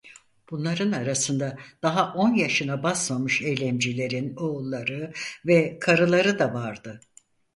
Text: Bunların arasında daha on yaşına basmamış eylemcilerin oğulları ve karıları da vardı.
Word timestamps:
Bunların 0.51 0.91
arasında 0.91 1.57
daha 1.83 2.13
on 2.13 2.33
yaşına 2.33 2.83
basmamış 2.83 3.41
eylemcilerin 3.41 4.35
oğulları 4.35 5.13
ve 5.45 5.79
karıları 5.79 6.39
da 6.39 6.53
vardı. 6.53 6.99